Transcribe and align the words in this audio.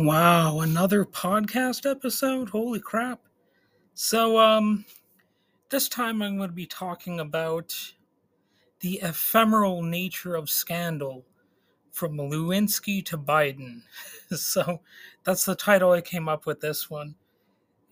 Wow, 0.00 0.60
another 0.60 1.04
podcast 1.04 1.90
episode? 1.90 2.50
Holy 2.50 2.78
crap. 2.78 3.18
So, 3.94 4.38
um, 4.38 4.84
this 5.70 5.88
time 5.88 6.22
I'm 6.22 6.36
going 6.36 6.50
to 6.50 6.54
be 6.54 6.66
talking 6.66 7.18
about 7.18 7.74
the 8.78 9.00
ephemeral 9.02 9.82
nature 9.82 10.36
of 10.36 10.48
scandal 10.48 11.24
from 11.90 12.16
Lewinsky 12.16 13.04
to 13.06 13.18
Biden. 13.18 13.82
so, 14.36 14.82
that's 15.24 15.44
the 15.44 15.56
title 15.56 15.90
I 15.90 16.00
came 16.00 16.28
up 16.28 16.46
with 16.46 16.60
this 16.60 16.88
one. 16.88 17.16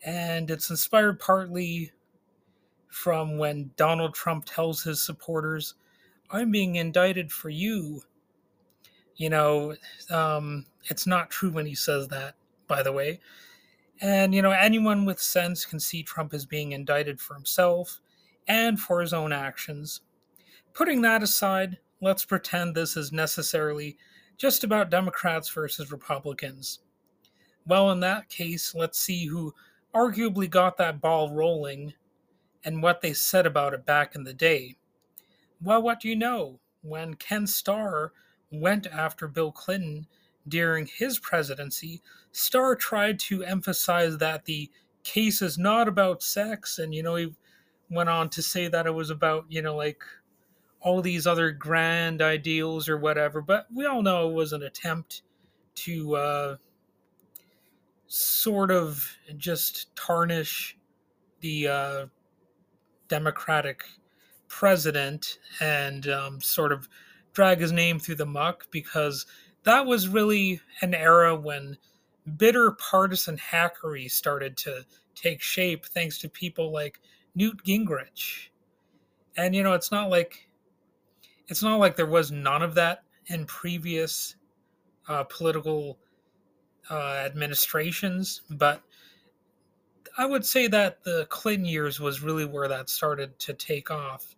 And 0.04 0.48
it's 0.48 0.70
inspired 0.70 1.18
partly 1.18 1.90
from 2.86 3.36
when 3.36 3.72
Donald 3.76 4.14
Trump 4.14 4.44
tells 4.44 4.84
his 4.84 5.04
supporters, 5.04 5.74
I'm 6.30 6.52
being 6.52 6.76
indicted 6.76 7.32
for 7.32 7.48
you. 7.48 8.02
You 9.16 9.30
know, 9.30 9.74
um, 10.10 10.66
it's 10.84 11.06
not 11.06 11.30
true 11.30 11.50
when 11.50 11.66
he 11.66 11.74
says 11.74 12.08
that, 12.08 12.34
by 12.66 12.82
the 12.82 12.92
way. 12.92 13.20
And, 14.00 14.34
you 14.34 14.42
know, 14.42 14.50
anyone 14.50 15.06
with 15.06 15.20
sense 15.20 15.64
can 15.64 15.80
see 15.80 16.02
Trump 16.02 16.34
is 16.34 16.44
being 16.44 16.72
indicted 16.72 17.18
for 17.18 17.34
himself 17.34 18.00
and 18.46 18.78
for 18.78 19.00
his 19.00 19.14
own 19.14 19.32
actions. 19.32 20.02
Putting 20.74 21.00
that 21.02 21.22
aside, 21.22 21.78
let's 22.02 22.24
pretend 22.24 22.74
this 22.74 22.96
is 22.96 23.10
necessarily 23.10 23.96
just 24.36 24.64
about 24.64 24.90
Democrats 24.90 25.48
versus 25.48 25.90
Republicans. 25.90 26.80
Well, 27.66 27.90
in 27.90 28.00
that 28.00 28.28
case, 28.28 28.74
let's 28.74 28.98
see 28.98 29.26
who 29.26 29.54
arguably 29.94 30.48
got 30.48 30.76
that 30.76 31.00
ball 31.00 31.32
rolling 31.32 31.94
and 32.64 32.82
what 32.82 33.00
they 33.00 33.14
said 33.14 33.46
about 33.46 33.72
it 33.72 33.86
back 33.86 34.14
in 34.14 34.24
the 34.24 34.34
day. 34.34 34.76
Well, 35.62 35.80
what 35.80 36.00
do 36.00 36.08
you 36.08 36.16
know? 36.16 36.60
When 36.82 37.14
Ken 37.14 37.46
Starr 37.46 38.12
went 38.50 38.86
after 38.86 39.28
Bill 39.28 39.52
Clinton 39.52 40.06
during 40.48 40.86
his 40.86 41.18
presidency, 41.18 42.02
Starr 42.32 42.76
tried 42.76 43.18
to 43.20 43.42
emphasize 43.42 44.18
that 44.18 44.44
the 44.44 44.70
case 45.02 45.42
is 45.42 45.58
not 45.58 45.88
about 45.88 46.22
sex, 46.22 46.78
and 46.78 46.94
you 46.94 47.02
know 47.02 47.16
he 47.16 47.34
went 47.90 48.08
on 48.08 48.28
to 48.30 48.42
say 48.42 48.68
that 48.68 48.86
it 48.86 48.94
was 48.94 49.10
about 49.10 49.46
you 49.48 49.62
know 49.62 49.76
like 49.76 50.02
all 50.80 51.02
these 51.02 51.26
other 51.26 51.50
grand 51.50 52.22
ideals 52.22 52.88
or 52.88 52.96
whatever. 52.98 53.40
But 53.40 53.66
we 53.74 53.86
all 53.86 54.02
know 54.02 54.28
it 54.28 54.34
was 54.34 54.52
an 54.52 54.62
attempt 54.62 55.22
to 55.76 56.16
uh, 56.16 56.56
sort 58.06 58.70
of 58.70 59.16
just 59.36 59.94
tarnish 59.96 60.76
the 61.40 61.68
uh, 61.68 62.06
Democratic 63.08 63.84
president 64.48 65.38
and 65.60 66.08
um, 66.08 66.40
sort 66.40 66.72
of 66.72 66.88
drag 67.36 67.60
his 67.60 67.70
name 67.70 67.98
through 67.98 68.14
the 68.14 68.24
muck 68.24 68.66
because 68.70 69.26
that 69.64 69.84
was 69.84 70.08
really 70.08 70.58
an 70.80 70.94
era 70.94 71.36
when 71.36 71.76
bitter 72.38 72.72
partisan 72.72 73.36
hackery 73.36 74.10
started 74.10 74.56
to 74.56 74.82
take 75.14 75.42
shape 75.42 75.84
thanks 75.84 76.18
to 76.18 76.30
people 76.30 76.72
like 76.72 76.98
Newt 77.34 77.62
Gingrich. 77.62 78.48
And 79.36 79.54
you 79.54 79.62
know, 79.62 79.74
it's 79.74 79.92
not 79.92 80.08
like 80.08 80.48
it's 81.48 81.62
not 81.62 81.78
like 81.78 81.94
there 81.94 82.06
was 82.06 82.32
none 82.32 82.62
of 82.62 82.74
that 82.76 83.02
in 83.26 83.44
previous 83.44 84.36
uh, 85.06 85.24
political 85.24 85.98
uh, 86.90 87.22
administrations, 87.26 88.40
but 88.48 88.80
I 90.16 90.24
would 90.24 90.46
say 90.46 90.68
that 90.68 91.04
the 91.04 91.26
Clinton 91.28 91.66
years 91.66 92.00
was 92.00 92.22
really 92.22 92.46
where 92.46 92.68
that 92.68 92.88
started 92.88 93.38
to 93.40 93.52
take 93.52 93.90
off. 93.90 94.34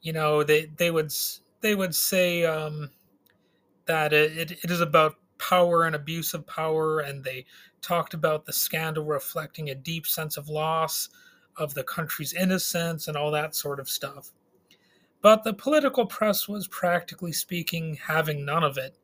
You 0.00 0.14
know, 0.14 0.42
they 0.42 0.70
they 0.76 0.90
would 0.90 1.12
they 1.62 1.74
would 1.74 1.94
say 1.94 2.44
um, 2.44 2.90
that 3.86 4.12
it, 4.12 4.52
it 4.62 4.70
is 4.70 4.80
about 4.80 5.16
power 5.38 5.84
and 5.84 5.94
abuse 5.96 6.34
of 6.34 6.46
power, 6.46 7.00
and 7.00 7.24
they 7.24 7.44
talked 7.80 8.14
about 8.14 8.44
the 8.44 8.52
scandal 8.52 9.04
reflecting 9.04 9.70
a 9.70 9.74
deep 9.74 10.06
sense 10.06 10.36
of 10.36 10.48
loss 10.48 11.08
of 11.56 11.74
the 11.74 11.84
country's 11.84 12.32
innocence 12.32 13.08
and 13.08 13.16
all 13.16 13.30
that 13.30 13.54
sort 13.54 13.80
of 13.80 13.88
stuff. 13.88 14.30
But 15.20 15.44
the 15.44 15.54
political 15.54 16.06
press 16.06 16.48
was 16.48 16.66
practically 16.68 17.32
speaking 17.32 17.98
having 18.06 18.44
none 18.44 18.64
of 18.64 18.78
it. 18.78 18.96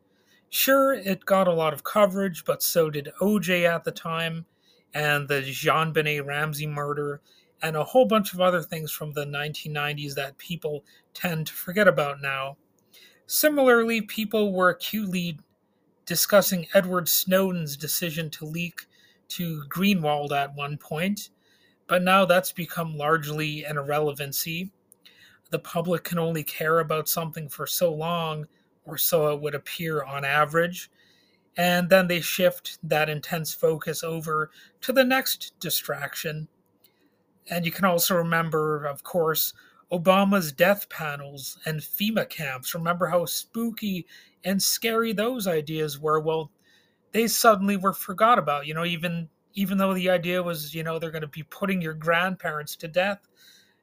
Sure, 0.50 0.92
it 0.94 1.24
got 1.26 1.46
a 1.46 1.52
lot 1.52 1.74
of 1.74 1.84
coverage, 1.84 2.44
but 2.44 2.62
so 2.62 2.88
did 2.90 3.10
OJ 3.20 3.68
at 3.68 3.84
the 3.84 3.92
time, 3.92 4.46
and 4.94 5.28
the 5.28 5.42
JonBenét 5.42 6.24
Ramsey 6.24 6.66
murder, 6.66 7.20
and 7.62 7.76
a 7.76 7.84
whole 7.84 8.06
bunch 8.06 8.32
of 8.32 8.40
other 8.40 8.62
things 8.62 8.92
from 8.92 9.12
the 9.12 9.24
1990s 9.24 10.14
that 10.14 10.38
people 10.38 10.84
tend 11.14 11.46
to 11.46 11.52
forget 11.52 11.88
about 11.88 12.20
now. 12.20 12.56
Similarly, 13.26 14.00
people 14.00 14.52
were 14.52 14.70
acutely 14.70 15.38
discussing 16.06 16.66
Edward 16.72 17.08
Snowden's 17.08 17.76
decision 17.76 18.30
to 18.30 18.46
leak 18.46 18.86
to 19.28 19.64
Greenwald 19.68 20.32
at 20.32 20.54
one 20.54 20.78
point, 20.78 21.30
but 21.86 22.02
now 22.02 22.24
that's 22.24 22.52
become 22.52 22.96
largely 22.96 23.64
an 23.64 23.76
irrelevancy. 23.76 24.70
The 25.50 25.58
public 25.58 26.04
can 26.04 26.18
only 26.18 26.44
care 26.44 26.80
about 26.80 27.08
something 27.08 27.48
for 27.48 27.66
so 27.66 27.92
long, 27.92 28.46
or 28.84 28.96
so 28.96 29.32
it 29.34 29.40
would 29.40 29.54
appear 29.54 30.02
on 30.02 30.24
average, 30.24 30.90
and 31.56 31.90
then 31.90 32.06
they 32.06 32.20
shift 32.20 32.78
that 32.82 33.10
intense 33.10 33.52
focus 33.52 34.02
over 34.02 34.50
to 34.80 34.92
the 34.92 35.04
next 35.04 35.58
distraction. 35.60 36.48
And 37.50 37.64
you 37.64 37.72
can 37.72 37.84
also 37.84 38.14
remember, 38.14 38.84
of 38.84 39.02
course, 39.02 39.54
Obama's 39.90 40.52
death 40.52 40.88
panels 40.88 41.58
and 41.64 41.80
FEMA 41.80 42.28
camps. 42.28 42.74
Remember 42.74 43.06
how 43.06 43.24
spooky 43.24 44.06
and 44.44 44.62
scary 44.62 45.12
those 45.12 45.46
ideas 45.46 45.98
were? 45.98 46.20
Well, 46.20 46.50
they 47.12 47.26
suddenly 47.26 47.76
were 47.76 47.94
forgot 47.94 48.38
about. 48.38 48.66
You 48.66 48.74
know, 48.74 48.84
even 48.84 49.28
even 49.54 49.78
though 49.78 49.94
the 49.94 50.10
idea 50.10 50.42
was, 50.42 50.74
you 50.74 50.82
know, 50.82 50.98
they're 50.98 51.10
going 51.10 51.22
to 51.22 51.28
be 51.28 51.42
putting 51.44 51.80
your 51.80 51.94
grandparents 51.94 52.76
to 52.76 52.88
death. 52.88 53.26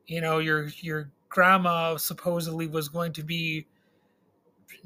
You 0.06 0.22
know, 0.22 0.40
your 0.40 0.68
your 0.82 1.10
grandma 1.30 1.98
supposedly 1.98 2.68
was 2.68 2.88
going 2.88 3.14
to 3.14 3.24
be 3.24 3.66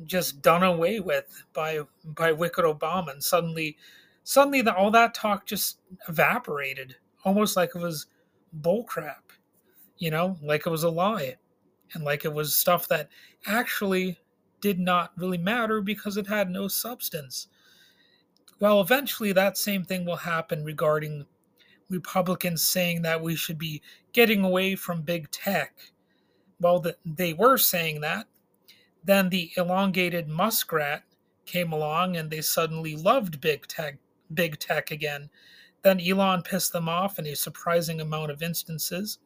just 0.06 0.41
done 0.41 0.63
away 0.63 1.00
with 1.00 1.44
by 1.53 1.81
by 2.06 2.31
wicked 2.31 2.63
Obama, 2.63 3.11
and 3.11 3.23
suddenly, 3.23 3.78
suddenly, 4.23 4.61
the, 4.61 4.73
all 4.73 4.91
that 4.91 5.13
talk 5.13 5.46
just 5.46 5.79
evaporated, 6.07 6.96
almost 7.25 7.57
like 7.57 7.72
it 7.75 7.81
was 7.81 8.07
bullcrap 8.62 9.30
you 10.00 10.10
know, 10.10 10.38
like 10.42 10.66
it 10.66 10.70
was 10.70 10.84
a 10.84 10.90
lie 10.90 11.36
and 11.94 12.04
like 12.04 12.26
it 12.26 12.34
was 12.34 12.56
stuff 12.56 12.88
that 12.88 13.10
actually 13.46 14.18
did 14.62 14.80
not 14.80 15.12
really 15.18 15.38
matter 15.38 15.82
because 15.82 16.18
it 16.18 16.26
had 16.26 16.50
no 16.50 16.68
substance. 16.68 17.48
Well, 18.59 18.82
eventually 18.82 19.32
that 19.34 19.58
same 19.58 19.84
thing 19.84 20.06
will 20.06 20.16
happen 20.16 20.64
regarding 20.64 21.26
Republicans 21.90 22.62
saying 22.62 23.02
that 23.04 23.22
we 23.22 23.36
should 23.36 23.58
be 23.58 23.82
getting 24.14 24.44
away 24.44 24.76
from 24.76 25.02
big 25.02 25.30
tech. 25.32 25.76
Well, 26.59 26.80
the, 26.80 26.96
they 27.06 27.34
were 27.34 27.58
saying 27.58 28.02
that. 28.02 28.28
Then 29.04 29.30
the 29.30 29.52
elongated 29.56 30.28
muskrat 30.28 31.04
came 31.46 31.72
along 31.72 32.18
and 32.18 32.30
they 32.30 32.42
suddenly 32.42 32.96
loved 32.96 33.42
big 33.42 33.68
tech 33.68 33.98
big 34.34 34.59
tech 34.59 34.92
again. 34.92 35.30
Then 35.81 36.01
Elon 36.01 36.41
pissed 36.41 36.73
them 36.73 36.90
off 36.90 37.19
in 37.19 37.28
a 37.28 37.35
surprising 37.35 38.01
amount 38.01 38.31
of 38.31 38.44
instances. 38.44 39.19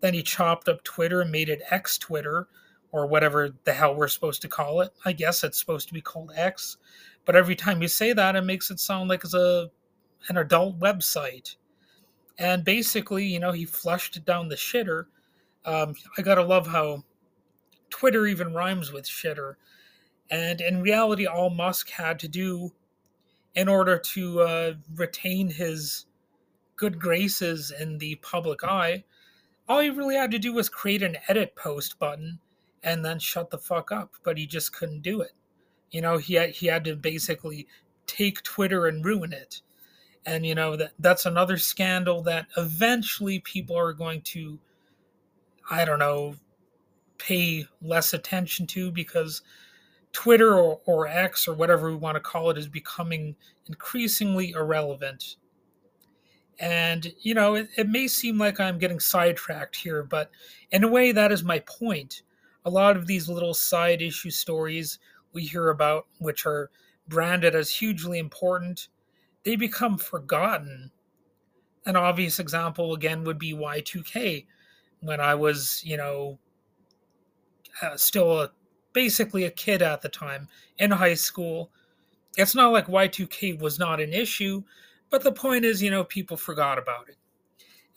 Then 0.00 0.14
he 0.14 0.22
chopped 0.22 0.68
up 0.68 0.82
Twitter 0.84 1.22
and 1.22 1.30
made 1.30 1.48
it 1.48 1.62
X 1.70 1.98
Twitter, 1.98 2.48
or 2.92 3.06
whatever 3.06 3.50
the 3.64 3.72
hell 3.72 3.94
we're 3.94 4.08
supposed 4.08 4.42
to 4.42 4.48
call 4.48 4.80
it. 4.80 4.90
I 5.04 5.12
guess 5.12 5.44
it's 5.44 5.58
supposed 5.58 5.88
to 5.88 5.94
be 5.94 6.00
called 6.00 6.32
X. 6.34 6.76
But 7.24 7.36
every 7.36 7.54
time 7.54 7.82
you 7.82 7.88
say 7.88 8.12
that, 8.12 8.36
it 8.36 8.44
makes 8.44 8.70
it 8.70 8.80
sound 8.80 9.08
like 9.08 9.24
it's 9.24 9.34
a 9.34 9.70
an 10.28 10.36
adult 10.36 10.78
website. 10.80 11.56
And 12.38 12.64
basically, 12.64 13.26
you 13.26 13.40
know, 13.40 13.52
he 13.52 13.64
flushed 13.64 14.16
it 14.16 14.24
down 14.24 14.48
the 14.48 14.56
shitter. 14.56 15.04
Um, 15.64 15.94
I 16.16 16.22
gotta 16.22 16.42
love 16.42 16.66
how 16.66 17.04
Twitter 17.90 18.26
even 18.26 18.54
rhymes 18.54 18.92
with 18.92 19.04
shitter. 19.04 19.54
And 20.30 20.60
in 20.60 20.82
reality, 20.82 21.26
all 21.26 21.50
Musk 21.50 21.90
had 21.90 22.18
to 22.20 22.28
do 22.28 22.72
in 23.54 23.68
order 23.68 23.98
to 23.98 24.40
uh, 24.40 24.74
retain 24.94 25.48
his 25.48 26.06
good 26.76 26.98
graces 27.00 27.72
in 27.78 27.98
the 27.98 28.14
public 28.16 28.62
eye 28.62 29.02
all 29.68 29.80
he 29.80 29.90
really 29.90 30.14
had 30.16 30.30
to 30.30 30.38
do 30.38 30.52
was 30.52 30.68
create 30.68 31.02
an 31.02 31.18
edit 31.28 31.54
post 31.54 31.98
button 31.98 32.38
and 32.82 33.04
then 33.04 33.18
shut 33.18 33.50
the 33.50 33.58
fuck 33.58 33.92
up 33.92 34.14
but 34.22 34.38
he 34.38 34.46
just 34.46 34.72
couldn't 34.72 35.02
do 35.02 35.20
it. 35.20 35.32
You 35.90 36.00
know 36.00 36.16
he 36.16 36.34
had, 36.34 36.50
he 36.50 36.66
had 36.66 36.84
to 36.84 36.96
basically 36.96 37.66
take 38.06 38.42
twitter 38.42 38.86
and 38.86 39.04
ruin 39.04 39.32
it. 39.32 39.60
And 40.24 40.46
you 40.46 40.54
know 40.54 40.76
that 40.76 40.92
that's 40.98 41.26
another 41.26 41.58
scandal 41.58 42.22
that 42.22 42.46
eventually 42.56 43.40
people 43.40 43.76
are 43.76 43.92
going 43.92 44.22
to 44.22 44.58
i 45.70 45.84
don't 45.84 45.98
know 45.98 46.34
pay 47.18 47.66
less 47.82 48.14
attention 48.14 48.66
to 48.66 48.90
because 48.90 49.42
twitter 50.12 50.58
or, 50.58 50.80
or 50.86 51.06
x 51.06 51.46
or 51.46 51.54
whatever 51.54 51.90
we 51.90 51.96
want 51.96 52.16
to 52.16 52.20
call 52.20 52.50
it 52.50 52.58
is 52.58 52.68
becoming 52.68 53.34
increasingly 53.66 54.50
irrelevant 54.50 55.36
and, 56.60 57.12
you 57.20 57.34
know, 57.34 57.54
it, 57.54 57.68
it 57.76 57.88
may 57.88 58.08
seem 58.08 58.38
like 58.38 58.58
I'm 58.58 58.78
getting 58.78 58.98
sidetracked 58.98 59.76
here, 59.76 60.02
but 60.02 60.30
in 60.72 60.82
a 60.82 60.88
way, 60.88 61.12
that 61.12 61.30
is 61.30 61.44
my 61.44 61.60
point. 61.60 62.22
A 62.64 62.70
lot 62.70 62.96
of 62.96 63.06
these 63.06 63.28
little 63.28 63.54
side 63.54 64.02
issue 64.02 64.30
stories 64.30 64.98
we 65.32 65.42
hear 65.42 65.68
about, 65.68 66.06
which 66.18 66.46
are 66.46 66.70
branded 67.06 67.54
as 67.54 67.70
hugely 67.70 68.18
important, 68.18 68.88
they 69.44 69.54
become 69.54 69.98
forgotten. 69.98 70.90
An 71.86 71.94
obvious 71.94 72.40
example, 72.40 72.92
again, 72.92 73.22
would 73.24 73.38
be 73.38 73.52
Y2K. 73.52 74.46
When 75.00 75.20
I 75.20 75.36
was, 75.36 75.80
you 75.84 75.96
know, 75.96 76.38
uh, 77.80 77.96
still 77.96 78.40
a, 78.40 78.50
basically 78.98 79.44
a 79.44 79.50
kid 79.52 79.80
at 79.80 80.02
the 80.02 80.08
time 80.08 80.48
in 80.78 80.90
high 80.90 81.14
school, 81.14 81.70
it's 82.36 82.56
not 82.56 82.72
like 82.72 82.88
Y2K 82.88 83.60
was 83.60 83.78
not 83.78 84.00
an 84.00 84.12
issue, 84.12 84.60
but 85.08 85.22
the 85.22 85.30
point 85.30 85.64
is, 85.64 85.80
you 85.80 85.88
know, 85.88 86.02
people 86.02 86.36
forgot 86.36 86.78
about 86.78 87.08
it. 87.08 87.14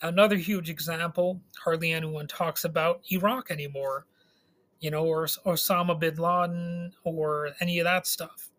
Another 0.02 0.36
huge 0.36 0.70
example, 0.70 1.40
hardly 1.58 1.90
anyone 1.90 2.28
talks 2.28 2.64
about 2.64 3.00
Iraq 3.10 3.50
anymore, 3.50 4.06
you 4.78 4.92
know, 4.92 5.04
or 5.04 5.26
Osama 5.26 5.98
bin 5.98 6.14
Laden 6.14 6.92
or 7.02 7.48
any 7.58 7.80
of 7.80 7.84
that 7.84 8.06
stuff. 8.06 8.50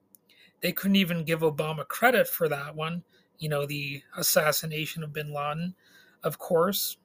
They 0.59 0.73
couldn't 0.73 0.97
even 0.97 1.23
give 1.23 1.39
Obama 1.39 1.87
credit 1.87 2.27
for 2.27 2.49
that 2.49 2.75
one, 2.75 3.05
you 3.39 3.47
know, 3.47 3.65
the 3.65 4.03
assassination 4.17 5.01
of 5.01 5.13
bin 5.13 5.33
Laden, 5.33 5.75
of 6.23 6.39
course. 6.39 6.97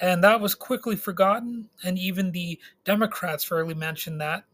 And 0.00 0.24
that 0.24 0.40
was 0.40 0.54
quickly 0.54 0.96
forgotten, 0.96 1.68
and 1.84 1.98
even 1.98 2.32
the 2.32 2.58
Democrats 2.86 3.50
rarely 3.50 3.74
mentioned 3.74 4.18
that. 4.22 4.44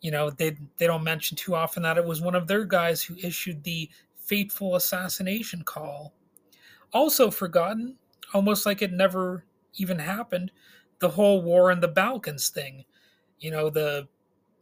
You 0.00 0.10
know, 0.10 0.30
they 0.30 0.56
they 0.78 0.86
don't 0.86 1.04
mention 1.04 1.36
too 1.36 1.54
often 1.54 1.82
that 1.82 1.98
it 1.98 2.04
was 2.04 2.20
one 2.22 2.34
of 2.34 2.46
their 2.46 2.64
guys 2.64 3.02
who 3.02 3.16
issued 3.16 3.62
the 3.64 3.90
fateful 4.16 4.76
assassination 4.76 5.62
call. 5.64 6.14
Also 6.92 7.30
forgotten, 7.30 7.98
almost 8.34 8.66
like 8.66 8.82
it 8.82 8.92
never 8.92 9.44
even 9.74 9.98
happened, 9.98 10.52
the 11.00 11.10
whole 11.10 11.42
war 11.42 11.70
in 11.70 11.80
the 11.80 11.88
Balkans 11.88 12.48
thing. 12.50 12.84
You 13.40 13.50
know, 13.52 13.70
the 13.70 14.08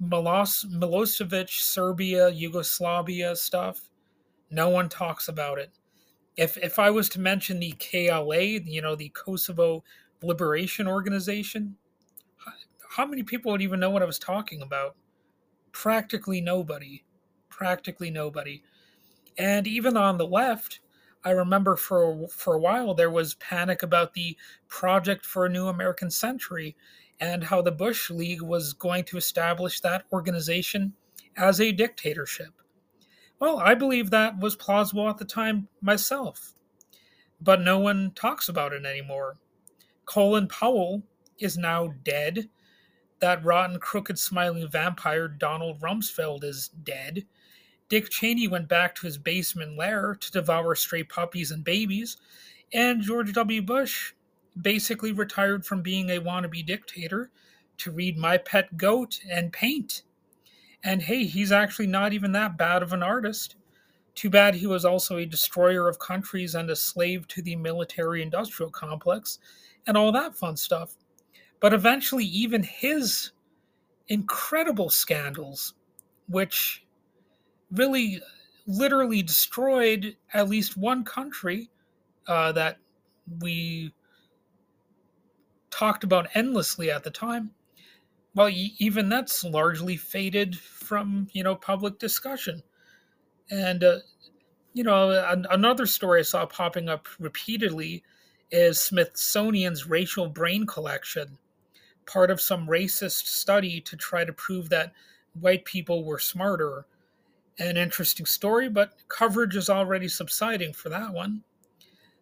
Milos- 0.01 0.67
Milosevic, 0.67 1.51
Serbia, 1.51 2.31
Yugoslavia 2.31 3.37
stuff. 3.37 3.91
No 4.51 4.69
one 4.71 4.89
talks 4.89 5.29
about 5.29 5.59
it. 5.59 5.73
If 6.37 6.57
if 6.59 6.79
I 6.79 6.91
was 6.91 7.09
to 7.11 7.21
mention 7.21 7.61
the 7.61 7.73
KLA, 7.73 8.43
you 8.65 8.83
know, 8.83 8.97
the 8.97 9.11
Kosovo 9.11 9.85
Liberation 10.23 10.89
Organization, 10.89 11.77
how 12.91 13.07
many 13.07 13.23
people 13.23 13.53
would 13.53 13.63
even 13.63 13.81
know 13.81 13.91
what 13.91 14.03
I 14.03 14.07
was 14.07 14.19
talking 14.19 14.63
about? 14.63 14.97
Practically 15.79 16.41
nobody. 16.41 17.05
Practically 17.51 18.11
nobody. 18.11 18.65
And 19.39 19.65
even 19.65 19.97
on 19.97 20.19
the 20.19 20.27
left, 20.27 20.81
I 21.25 21.31
remember 21.31 21.77
for 21.77 22.27
for 22.27 22.55
a 22.55 22.59
while 22.59 22.95
there 22.95 23.13
was 23.13 23.35
panic 23.35 23.85
about 23.85 24.13
the 24.13 24.37
project 24.67 25.25
for 25.25 25.47
a 25.47 25.49
new 25.49 25.69
American 25.69 26.11
century 26.11 26.75
and 27.21 27.45
how 27.45 27.63
the 27.63 27.71
Bush 27.71 28.11
League 28.11 28.43
was 28.43 28.73
going 28.73 29.05
to 29.05 29.17
establish 29.17 29.81
that 29.81 30.05
organization 30.13 30.95
as 31.37 31.61
a 31.61 31.71
dictatorship. 31.71 32.55
Well, 33.39 33.61
I 33.61 33.75
believe 33.75 34.11
that 34.11 34.41
was 34.41 34.57
plausible 34.57 35.09
at 35.09 35.19
the 35.19 35.25
time 35.25 35.69
myself, 35.81 36.55
but 37.41 37.61
no 37.61 37.79
one 37.79 38.11
talks 38.17 38.49
about 38.49 38.73
it 38.73 38.85
anymore. 38.85 39.37
Colin 40.07 40.49
Powell 40.49 41.05
is 41.39 41.57
now 41.57 41.95
dead. 42.03 42.49
That 43.21 43.45
rotten, 43.45 43.81
crooked, 43.81 44.19
smiling 44.19 44.69
vampire 44.69 45.29
Donald 45.29 45.81
Rumsfeld 45.81 46.45
is 46.45 46.69
dead. 46.69 47.27
Dick 47.89 48.11
Cheney 48.11 48.47
went 48.47 48.69
back 48.69 48.95
to 48.97 49.07
his 49.07 49.19
basement 49.19 49.77
lair 49.77 50.15
to 50.21 50.31
devour 50.31 50.75
stray 50.75 51.03
puppies 51.03 51.51
and 51.51 51.65
babies, 51.65 52.17
and 52.73 53.03
George 53.03 53.33
W. 53.33 53.63
Bush 53.63 54.13
basically 54.61 55.13
retired 55.13 55.65
from 55.65 55.83
being 55.83 56.11
a 56.11 56.21
wannabe 56.21 56.65
dictator 56.67 57.31
to 57.79 57.91
read 57.91 58.19
My 58.19 58.37
Pet 58.37 58.77
Goat 58.77 59.21
and 59.31 59.53
paint. 59.53 60.03
And 60.85 61.03
hey, 61.03 61.25
he's 61.25 61.53
actually 61.53 61.87
not 61.87 62.13
even 62.13 62.33
that 62.33 62.59
bad 62.59 62.83
of 62.83 62.93
an 62.93 63.03
artist. 63.03 63.57
Too 64.15 64.31
bad 64.31 64.57
he 64.57 64.67
was 64.67 64.85
also 64.85 65.17
a 65.17 65.27
destroyer 65.27 65.89
of 65.89 65.99
countries 65.99 66.55
and 66.55 66.69
a 66.71 66.77
slave 66.77 67.27
to 67.29 67.43
the 67.43 67.57
military 67.57 68.21
industrial 68.21 68.71
complex 68.71 69.39
and 69.87 69.97
all 69.97 70.13
that 70.13 70.37
fun 70.37 70.57
stuff. 70.57 70.98
But 71.61 71.75
eventually, 71.75 72.25
even 72.25 72.63
his 72.63 73.33
incredible 74.09 74.91
scandals, 74.91 75.75
which 76.29 76.85
really 77.71 78.21
literally 78.67 79.23
destroyed 79.23 80.17
at 80.35 80.49
least 80.49 80.77
one 80.77 81.05
country 81.05 81.71
uh, 82.27 82.53
that 82.53 82.79
we 83.41 83.93
talked 85.71 86.05
about 86.05 86.29
endlessly 86.35 86.91
at 86.91 87.03
the 87.03 87.11
time, 87.11 87.51
well, 88.35 88.51
even 88.51 89.09
that's 89.09 89.43
largely 89.43 89.97
faded 89.97 90.57
from 90.57 91.29
you 91.33 91.43
know 91.43 91.57
public 91.57 91.99
discussion. 91.99 92.63
And 93.51 93.83
uh, 93.83 93.99
you 94.75 94.85
know, 94.85 95.25
another 95.51 95.87
story 95.87 96.21
I 96.21 96.23
saw 96.23 96.47
popping 96.47 96.89
up 96.89 97.09
repeatedly 97.19 98.05
is 98.51 98.81
Smithsonian's 98.81 99.89
racial 99.89 100.29
brain 100.29 100.67
collection, 100.67 101.37
part 102.09 102.31
of 102.31 102.41
some 102.41 102.67
racist 102.67 103.27
study 103.27 103.81
to 103.83 103.97
try 103.97 104.25
to 104.25 104.33
prove 104.33 104.69
that 104.71 104.93
white 105.39 105.65
people 105.65 106.05
were 106.05 106.19
smarter. 106.19 106.87
An 107.61 107.77
interesting 107.77 108.27
story, 108.27 108.69
but 108.69 108.95
coverage 109.09 109.57
is 109.57 109.69
already 109.69 110.09
subsiding 110.09 110.73
for 110.73 110.89
that 110.89 111.13
one. 111.13 111.43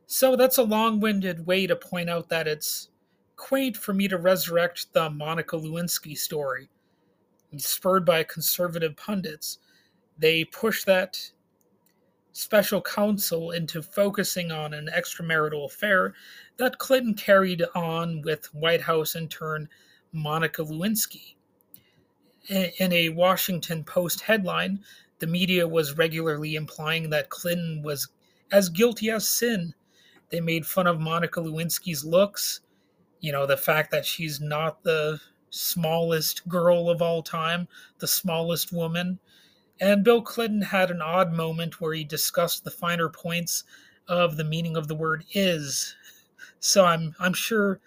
So 0.06 0.36
that's 0.36 0.58
a 0.58 0.62
long 0.62 1.00
winded 1.00 1.46
way 1.46 1.66
to 1.66 1.76
point 1.76 2.10
out 2.10 2.28
that 2.28 2.46
it's 2.46 2.88
quaint 3.36 3.76
for 3.76 3.92
me 3.92 4.08
to 4.08 4.18
resurrect 4.18 4.92
the 4.92 5.10
Monica 5.10 5.56
Lewinsky 5.56 6.16
story. 6.16 6.68
Spurred 7.56 8.04
by 8.04 8.22
conservative 8.22 8.96
pundits, 8.96 9.58
they 10.18 10.44
push 10.44 10.84
that 10.84 11.30
special 12.32 12.82
counsel 12.82 13.52
into 13.52 13.82
focusing 13.82 14.52
on 14.52 14.74
an 14.74 14.90
extramarital 14.94 15.64
affair 15.64 16.12
that 16.58 16.78
Clinton 16.78 17.14
carried 17.14 17.62
on 17.74 18.22
with 18.22 18.46
White 18.54 18.80
House 18.80 19.16
intern 19.16 19.68
Monica 20.12 20.62
Lewinsky. 20.62 21.34
In 22.48 22.92
a 22.92 23.08
Washington 23.10 23.84
Post 23.84 24.20
headline, 24.20 24.80
the 25.18 25.26
media 25.26 25.66
was 25.66 25.96
regularly 25.96 26.54
implying 26.54 27.10
that 27.10 27.30
Clinton 27.30 27.82
was 27.82 28.08
as 28.52 28.68
guilty 28.68 29.10
as 29.10 29.28
sin. 29.28 29.74
They 30.30 30.40
made 30.40 30.66
fun 30.66 30.86
of 30.86 31.00
Monica 31.00 31.40
Lewinsky's 31.40 32.04
looks, 32.04 32.60
you 33.20 33.32
know, 33.32 33.46
the 33.46 33.56
fact 33.56 33.90
that 33.90 34.06
she's 34.06 34.40
not 34.40 34.82
the 34.82 35.20
smallest 35.50 36.46
girl 36.48 36.88
of 36.90 37.02
all 37.02 37.22
time, 37.22 37.66
the 37.98 38.06
smallest 38.06 38.72
woman. 38.72 39.18
And 39.80 40.04
Bill 40.04 40.22
Clinton 40.22 40.62
had 40.62 40.90
an 40.90 41.02
odd 41.02 41.32
moment 41.32 41.80
where 41.80 41.94
he 41.94 42.04
discussed 42.04 42.64
the 42.64 42.70
finer 42.70 43.08
points 43.08 43.64
of 44.08 44.36
the 44.36 44.44
meaning 44.44 44.76
of 44.76 44.88
the 44.88 44.94
word 44.94 45.24
is. 45.32 45.94
So 46.66 46.84
I'm 46.84 47.14
I'm 47.20 47.32
sure 47.32 47.80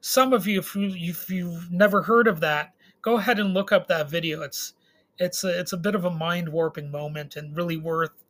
some 0.00 0.32
of 0.32 0.46
you, 0.46 0.58
if, 0.58 0.74
you, 0.74 0.90
if 0.94 1.30
you've 1.30 1.70
never 1.70 2.02
heard 2.02 2.26
of 2.26 2.40
that, 2.40 2.74
go 3.00 3.18
ahead 3.18 3.38
and 3.38 3.54
look 3.54 3.70
up 3.70 3.86
that 3.86 4.10
video. 4.10 4.42
It's 4.42 4.74
it's 5.18 5.44
a, 5.44 5.60
it's 5.60 5.72
a 5.72 5.76
bit 5.76 5.94
of 5.94 6.04
a 6.04 6.10
mind 6.10 6.48
warping 6.48 6.90
moment 6.90 7.36
and 7.36 7.56
really 7.56 7.76
worth 7.76 8.24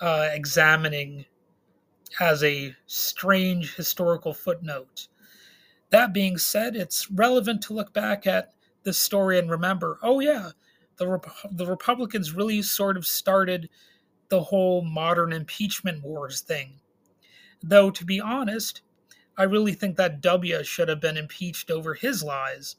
uh, 0.00 0.30
examining 0.32 1.26
as 2.20 2.42
a 2.42 2.74
strange 2.86 3.74
historical 3.74 4.32
footnote. 4.32 5.08
That 5.90 6.14
being 6.14 6.38
said, 6.38 6.74
it's 6.74 7.10
relevant 7.10 7.62
to 7.64 7.74
look 7.74 7.92
back 7.92 8.26
at 8.26 8.54
this 8.84 8.98
story 8.98 9.38
and 9.38 9.50
remember 9.50 9.98
oh, 10.02 10.20
yeah, 10.20 10.50
the, 10.96 11.08
Rep- 11.08 11.26
the 11.50 11.66
Republicans 11.66 12.32
really 12.32 12.62
sort 12.62 12.96
of 12.96 13.06
started 13.06 13.68
the 14.30 14.44
whole 14.44 14.82
modern 14.82 15.32
impeachment 15.32 16.02
wars 16.02 16.40
thing. 16.40 16.80
Though, 17.62 17.90
to 17.90 18.04
be 18.04 18.20
honest, 18.20 18.82
I 19.36 19.44
really 19.44 19.74
think 19.74 19.96
that 19.96 20.20
W 20.20 20.62
should 20.64 20.88
have 20.88 21.00
been 21.00 21.16
impeached 21.16 21.70
over 21.70 21.94
his 21.94 22.22
lies. 22.22 22.76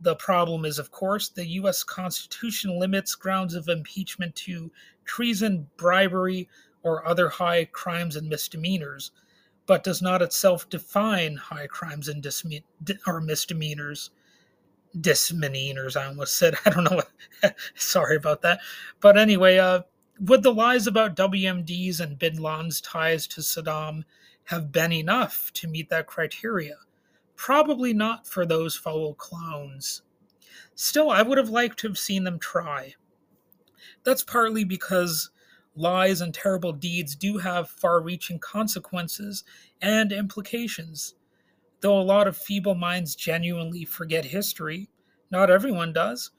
The 0.00 0.16
problem 0.16 0.64
is, 0.64 0.78
of 0.78 0.90
course, 0.90 1.28
the 1.28 1.46
U.S. 1.46 1.82
Constitution 1.82 2.78
limits 2.78 3.14
grounds 3.14 3.54
of 3.54 3.68
impeachment 3.68 4.34
to 4.36 4.70
treason, 5.04 5.68
bribery, 5.76 6.48
or 6.82 7.06
other 7.06 7.28
high 7.28 7.66
crimes 7.66 8.16
and 8.16 8.28
misdemeanors 8.28 9.10
but 9.66 9.84
does 9.84 10.02
not 10.02 10.22
itself 10.22 10.68
define 10.68 11.36
high 11.36 11.66
crimes 11.66 12.08
and 12.08 12.22
disme- 12.22 12.64
or 13.06 13.20
misdemeanors. 13.20 14.10
Dismisdemeanors, 14.96 15.96
I 15.96 16.06
almost 16.06 16.36
said. 16.36 16.56
I 16.66 16.70
don't 16.70 16.84
know. 16.84 16.96
What, 17.42 17.56
sorry 17.74 18.16
about 18.16 18.42
that. 18.42 18.60
But 19.00 19.16
anyway, 19.16 19.58
uh, 19.58 19.82
would 20.20 20.42
the 20.42 20.52
lies 20.52 20.86
about 20.86 21.16
WMDs 21.16 22.00
and 22.00 22.18
Bin 22.18 22.36
Laden's 22.36 22.80
ties 22.80 23.26
to 23.28 23.40
Saddam 23.40 24.04
have 24.44 24.70
been 24.70 24.92
enough 24.92 25.50
to 25.54 25.68
meet 25.68 25.88
that 25.90 26.06
criteria? 26.06 26.76
Probably 27.36 27.92
not 27.92 28.26
for 28.26 28.46
those 28.46 28.76
fellow 28.76 29.14
clowns. 29.14 30.02
Still, 30.74 31.10
I 31.10 31.22
would 31.22 31.38
have 31.38 31.50
liked 31.50 31.78
to 31.80 31.88
have 31.88 31.98
seen 31.98 32.24
them 32.24 32.38
try. 32.38 32.94
That's 34.04 34.22
partly 34.22 34.64
because 34.64 35.30
lies 35.76 36.20
and 36.20 36.32
terrible 36.32 36.72
deeds 36.72 37.16
do 37.16 37.38
have 37.38 37.68
far 37.68 38.00
reaching 38.00 38.38
consequences 38.38 39.44
and 39.82 40.12
implications. 40.12 41.14
Though 41.80 41.98
a 41.98 42.02
lot 42.02 42.28
of 42.28 42.36
feeble 42.36 42.74
minds 42.74 43.16
genuinely 43.16 43.84
forget 43.84 44.24
history, 44.24 44.88
not 45.30 45.50
everyone 45.50 45.92
does, 45.92 46.30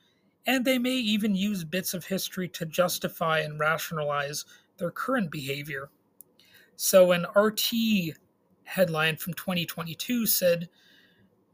and 0.48 0.64
they 0.64 0.78
may 0.78 0.96
even 0.96 1.36
use 1.36 1.64
bits 1.64 1.94
of 1.94 2.06
history 2.06 2.48
to 2.50 2.66
justify 2.66 3.40
and 3.40 3.60
rationalize 3.60 4.46
their 4.78 4.92
current 4.92 5.32
behavior. 5.32 5.90
So, 6.76 7.12
an 7.12 7.26
RT 7.36 8.16
headline 8.66 9.18
from 9.18 9.34
2022 9.34 10.26
said, 10.26 10.70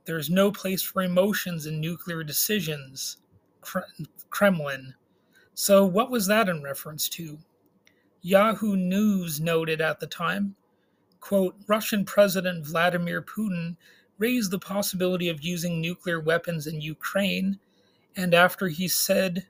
There's 0.05 0.29
no 0.29 0.51
place 0.51 0.81
for 0.81 1.03
emotions 1.03 1.65
in 1.67 1.79
nuclear 1.79 2.23
decisions, 2.23 3.17
Kremlin. 4.29 4.95
So, 5.53 5.85
what 5.85 6.09
was 6.09 6.27
that 6.27 6.49
in 6.49 6.63
reference 6.63 7.07
to? 7.09 7.37
Yahoo 8.23 8.75
News 8.75 9.39
noted 9.39 9.81
at 9.81 9.99
the 9.99 10.07
time, 10.07 10.55
quote, 11.19 11.55
Russian 11.67 12.05
President 12.05 12.65
Vladimir 12.65 13.21
Putin 13.21 13.75
raised 14.17 14.51
the 14.51 14.59
possibility 14.59 15.29
of 15.29 15.43
using 15.43 15.81
nuclear 15.81 16.19
weapons 16.19 16.67
in 16.67 16.81
Ukraine, 16.81 17.59
and 18.15 18.33
after 18.33 18.67
he 18.67 18.87
said 18.87 19.47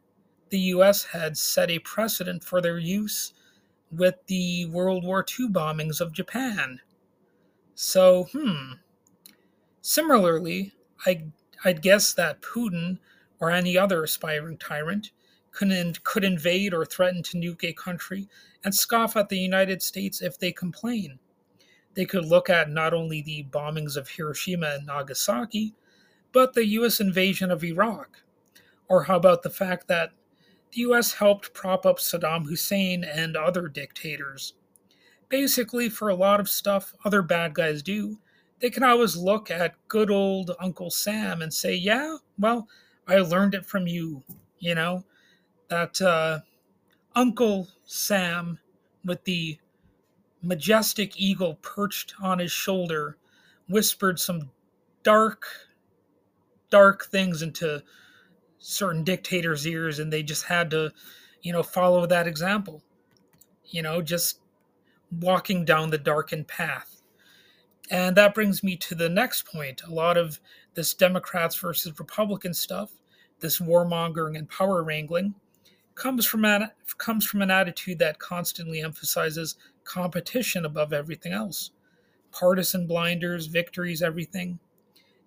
the 0.50 0.60
US 0.60 1.04
had 1.04 1.38
set 1.38 1.72
a 1.72 1.80
precedent 1.80 2.44
for 2.44 2.62
their 2.62 2.78
use 2.78 3.34
with 3.92 4.16
the 4.28 4.66
World 4.68 5.04
War 5.04 5.26
II 5.40 5.50
bombings 5.50 6.02
of 6.02 6.14
Japan. 6.14 6.80
So, 7.76 8.28
hmm. 8.32 8.74
Similarly, 9.82 10.74
I, 11.06 11.24
I'd 11.66 11.82
guess 11.82 12.14
that 12.14 12.42
Putin 12.42 13.00
or 13.40 13.50
any 13.50 13.78
other 13.78 14.04
aspiring 14.04 14.58
tyrant 14.58 15.12
could, 15.52 16.04
could 16.04 16.24
invade 16.24 16.74
or 16.74 16.86
threaten 16.86 17.24
to 17.24 17.38
nuke 17.38 17.64
a 17.64 17.74
country 17.74 18.30
and 18.64 18.74
scoff 18.74 19.18
at 19.18 19.30
the 19.30 19.40
United 19.40 19.82
States 19.82 20.22
if 20.22 20.38
they 20.38 20.52
complain 20.52 21.20
they 21.94 22.06
could 22.06 22.26
look 22.26 22.50
at 22.50 22.70
not 22.70 22.94
only 22.94 23.22
the 23.22 23.46
bombings 23.52 23.98
of 23.98 24.08
Hiroshima 24.08 24.76
and 24.76 24.86
Nagasaki, 24.86 25.74
but 26.32 26.54
the 26.54 26.66
US 26.68 27.00
invasion 27.00 27.52
of 27.52 27.64
Iraq. 27.64 28.24
Or 28.92 29.04
how 29.04 29.16
about 29.16 29.42
the 29.42 29.50
fact 29.50 29.88
that 29.88 30.12
the 30.74 30.82
US 30.82 31.14
helped 31.14 31.54
prop 31.54 31.86
up 31.86 31.98
Saddam 31.98 32.46
Hussein 32.46 33.06
and 33.06 33.38
other 33.38 33.70
dictators? 33.70 34.54
Basically, 35.30 35.88
for 35.88 36.10
a 36.10 36.14
lot 36.14 36.42
of 36.42 36.50
stuff 36.50 36.94
other 37.06 37.22
bad 37.22 37.54
guys 37.54 37.82
do, 37.82 38.20
they 38.60 38.70
can 38.70 38.84
always 38.84 39.16
look 39.16 39.50
at 39.50 39.78
good 39.88 40.12
old 40.12 40.52
Uncle 40.60 40.92
Sam 40.92 41.42
and 41.42 41.54
say, 41.54 41.74
Yeah, 41.74 42.18
well, 42.38 42.68
I 43.08 43.20
learned 43.20 43.56
it 43.56 43.66
from 43.66 43.88
you. 43.88 44.24
You 44.60 44.76
know, 44.76 45.06
that 45.70 46.02
uh, 46.02 46.40
Uncle 47.16 47.70
Sam 47.86 48.60
with 49.06 49.24
the 49.24 49.58
majestic 50.42 51.18
eagle 51.18 51.56
perched 51.62 52.14
on 52.22 52.40
his 52.40 52.52
shoulder 52.52 53.16
whispered 53.70 54.20
some 54.20 54.52
dark, 55.02 55.46
dark 56.70 57.06
things 57.06 57.42
into 57.42 57.82
certain 58.62 59.04
dictators' 59.04 59.68
ears, 59.68 60.00
and 60.00 60.14
they 60.14 60.24
just 60.24 60.46
had 60.46 60.70
to, 60.72 60.92
you 61.42 61.52
know, 61.52 61.64
follow 61.64 62.06
that 62.06 62.28
example. 62.28 62.82
You 63.66 63.82
know, 63.82 64.02
just 64.02 64.40
walking 65.20 65.66
down 65.66 65.90
the 65.90 65.98
darkened 65.98 66.48
path. 66.48 67.02
And 67.90 68.16
that 68.16 68.34
brings 68.34 68.64
me 68.64 68.78
to 68.78 68.96
the 68.96 69.10
next 69.10 69.46
point. 69.46 69.82
A 69.86 69.94
lot 69.94 70.18
of 70.18 70.40
this 70.76 70.94
Democrats 70.94 71.56
versus 71.56 72.00
Republican 72.00 72.54
stuff, 72.54 72.92
this 73.40 73.60
warmongering 73.60 74.38
and 74.38 74.50
power 74.50 74.84
wrangling, 74.84 75.34
comes 75.96 76.26
from 76.26 76.46
an, 76.46 76.70
comes 76.98 77.26
from 77.26 77.42
an 77.42 77.52
attitude 77.52 78.00
that 78.00 78.20
constantly 78.20 78.82
emphasizes 78.82 79.56
competition 79.84 80.66
above 80.66 80.94
everything 80.94 81.34
else. 81.34 81.72
Partisan 82.32 82.88
blinders, 82.88 83.48
victories, 83.48 84.02
everything. 84.02 84.60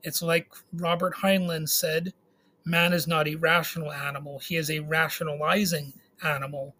It's 0.02 0.22
like 0.22 0.48
Robert 0.72 1.16
Heinlein 1.16 1.68
said 1.68 2.14
man 2.64 2.92
is 2.92 3.06
not 3.06 3.28
a 3.28 3.34
rational 3.36 3.92
animal, 3.92 4.38
he 4.38 4.56
is 4.56 4.70
a 4.70 4.80
rationalizing 4.80 5.92
animal. 6.22 6.74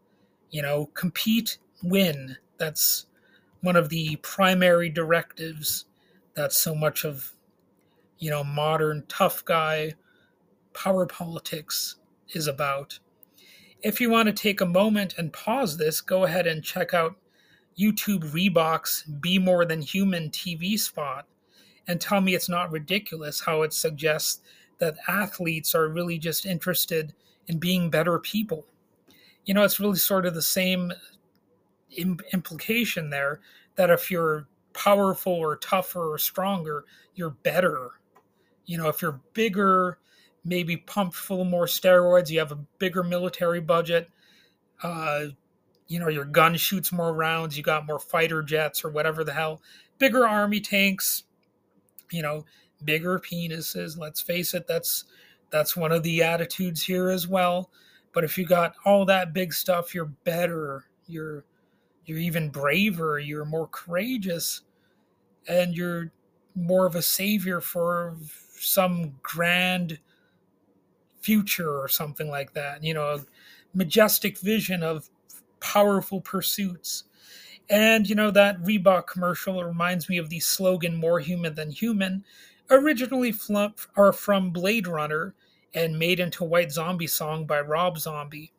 You 0.50 0.62
know, 0.62 0.86
compete, 0.94 1.58
win. 1.82 2.36
That's 2.58 3.06
one 3.60 3.76
of 3.76 3.88
the 3.88 4.16
primary 4.16 4.88
directives 4.88 5.86
that 6.34 6.52
so 6.52 6.74
much 6.74 7.04
of, 7.04 7.32
you 8.18 8.30
know, 8.30 8.44
modern 8.44 9.04
tough 9.08 9.44
guy 9.44 9.94
power 10.74 11.06
politics 11.06 11.96
is 12.34 12.46
about. 12.46 12.98
If 13.82 14.00
you 14.00 14.10
want 14.10 14.26
to 14.26 14.32
take 14.32 14.60
a 14.60 14.66
moment 14.66 15.14
and 15.18 15.32
pause 15.32 15.76
this, 15.76 16.00
go 16.00 16.24
ahead 16.24 16.46
and 16.46 16.62
check 16.62 16.94
out 16.94 17.16
YouTube 17.78 18.30
Reebok's 18.32 19.04
Be 19.04 19.38
More 19.38 19.64
Than 19.64 19.82
Human 19.82 20.30
TV 20.30 20.78
spot 20.78 21.26
and 21.86 22.00
tell 22.00 22.20
me 22.20 22.34
it's 22.34 22.48
not 22.48 22.70
ridiculous 22.70 23.40
how 23.40 23.62
it 23.62 23.72
suggests 23.72 24.40
that 24.78 24.96
athletes 25.08 25.74
are 25.74 25.88
really 25.88 26.18
just 26.18 26.46
interested 26.46 27.14
in 27.46 27.58
being 27.58 27.90
better 27.90 28.18
people. 28.18 28.66
You 29.44 29.54
know, 29.54 29.62
it's 29.62 29.80
really 29.80 29.98
sort 29.98 30.26
of 30.26 30.34
the 30.34 30.42
same 30.42 30.92
implication 32.32 33.10
there 33.10 33.40
that 33.76 33.90
if 33.90 34.10
you're 34.10 34.48
powerful 34.72 35.32
or 35.32 35.56
tougher 35.56 36.12
or 36.12 36.18
stronger, 36.18 36.84
you're 37.14 37.30
better. 37.30 37.90
You 38.66 38.78
know, 38.78 38.88
if 38.88 39.02
you're 39.02 39.20
bigger, 39.34 39.98
maybe 40.44 40.76
pumped 40.76 41.16
full 41.16 41.42
of 41.42 41.48
more 41.48 41.66
steroids, 41.66 42.30
you 42.30 42.38
have 42.38 42.52
a 42.52 42.64
bigger 42.78 43.02
military 43.02 43.60
budget, 43.60 44.08
uh, 44.82 45.26
you 45.86 45.98
know 45.98 46.08
your 46.08 46.24
gun 46.24 46.56
shoots 46.56 46.92
more 46.92 47.12
rounds 47.12 47.56
you 47.56 47.62
got 47.62 47.86
more 47.86 47.98
fighter 47.98 48.42
jets 48.42 48.84
or 48.84 48.90
whatever 48.90 49.24
the 49.24 49.32
hell 49.32 49.60
bigger 49.98 50.26
army 50.26 50.60
tanks 50.60 51.24
you 52.10 52.22
know 52.22 52.44
bigger 52.84 53.18
penises. 53.18 53.98
Let's 53.98 54.20
face 54.20 54.54
it 54.54 54.66
that's 54.66 55.04
that's 55.50 55.76
one 55.76 55.92
of 55.92 56.02
the 56.02 56.22
attitudes 56.22 56.82
here 56.82 57.10
as 57.10 57.28
well. 57.28 57.70
But 58.12 58.24
if 58.24 58.36
you 58.38 58.46
got 58.46 58.74
all 58.84 59.04
that 59.06 59.32
big 59.32 59.52
stuff 59.52 59.94
you're 59.94 60.12
better. 60.24 60.86
You're 61.06 61.44
you're 62.06 62.18
even 62.18 62.50
braver. 62.50 63.18
You're 63.18 63.44
more 63.44 63.68
courageous. 63.68 64.62
And 65.48 65.76
you're 65.76 66.10
more 66.54 66.86
of 66.86 66.94
a 66.94 67.02
savior 67.02 67.60
for 67.60 68.16
some 68.56 69.14
grand 69.22 69.98
future 71.20 71.78
or 71.78 71.88
something 71.88 72.28
like 72.28 72.54
that. 72.54 72.82
You 72.82 72.94
know 72.94 73.04
a 73.04 73.24
majestic 73.74 74.38
vision 74.38 74.82
of 74.82 75.10
powerful 75.60 76.20
pursuits. 76.20 77.04
And, 77.70 78.08
you 78.08 78.14
know, 78.14 78.30
that 78.30 78.60
Reebok 78.62 79.06
commercial 79.06 79.64
reminds 79.64 80.08
me 80.08 80.18
of 80.18 80.28
the 80.28 80.40
slogan, 80.40 80.94
More 80.96 81.18
Human 81.18 81.54
Than 81.54 81.70
Human, 81.70 82.24
originally 82.70 83.32
flump, 83.32 83.80
are 83.96 84.12
from 84.12 84.50
Blade 84.50 84.86
Runner 84.86 85.34
and 85.74 85.98
made 85.98 86.20
into 86.20 86.44
White 86.44 86.72
Zombie 86.72 87.06
song 87.06 87.46
by 87.46 87.60
Rob 87.60 87.98
Zombie. 87.98 88.52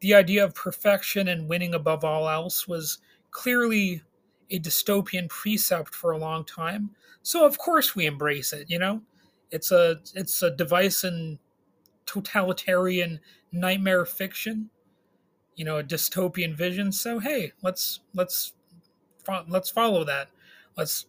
The 0.00 0.14
idea 0.14 0.44
of 0.44 0.54
perfection 0.54 1.28
and 1.28 1.48
winning 1.48 1.74
above 1.74 2.04
all 2.04 2.28
else 2.28 2.66
was 2.66 2.98
clearly 3.30 4.02
a 4.50 4.58
dystopian 4.58 5.28
precept 5.28 5.94
for 5.94 6.10
a 6.10 6.18
long 6.18 6.44
time. 6.44 6.90
So 7.22 7.46
of 7.46 7.58
course 7.58 7.94
we 7.94 8.06
embrace 8.06 8.52
it, 8.52 8.68
you 8.70 8.78
know? 8.78 9.02
It's 9.50 9.72
a 9.72 9.96
it's 10.14 10.42
a 10.42 10.50
device 10.50 11.04
in 11.04 11.38
totalitarian 12.06 13.20
nightmare 13.52 14.04
fiction 14.04 14.70
you 15.60 15.64
know 15.64 15.76
a 15.76 15.84
dystopian 15.84 16.56
vision 16.56 16.90
so 16.90 17.18
hey 17.18 17.52
let's 17.62 18.00
let's 18.14 18.54
let's 19.48 19.70
follow 19.70 20.04
that 20.04 20.28
let's 20.76 21.06